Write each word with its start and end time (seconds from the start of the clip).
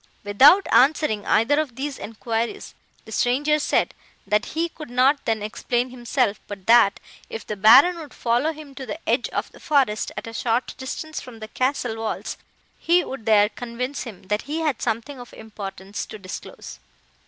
"Without 0.23 0.65
answering 0.71 1.27
either 1.27 1.59
of 1.59 1.75
these 1.75 1.99
enquiries, 1.99 2.73
the 3.05 3.11
stranger 3.11 3.59
said, 3.59 3.93
that 4.25 4.47
he 4.57 4.67
could 4.67 4.89
not 4.89 5.23
then 5.25 5.43
explain 5.43 5.91
himself, 5.91 6.39
but 6.47 6.65
that, 6.65 6.99
if 7.29 7.45
the 7.45 7.55
Baron 7.55 7.99
would 7.99 8.11
follow 8.11 8.51
him 8.51 8.73
to 8.73 8.87
the 8.87 8.97
edge 9.07 9.29
of 9.29 9.51
the 9.51 9.59
forest, 9.59 10.11
at 10.17 10.25
a 10.25 10.33
short 10.33 10.73
distance 10.79 11.21
from 11.21 11.37
the 11.39 11.49
castle 11.49 11.97
walls, 11.97 12.35
he 12.79 13.03
would 13.03 13.27
there 13.27 13.49
convince 13.49 14.01
him, 14.01 14.23
that 14.23 14.41
he 14.49 14.61
had 14.61 14.81
something 14.81 15.19
of 15.19 15.35
importance 15.35 16.07
to 16.07 16.17
disclose. 16.17 16.79